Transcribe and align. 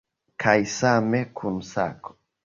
Kaj 0.43 0.55
same 0.75 1.19
kun 1.41 1.59
sako. 1.73 2.17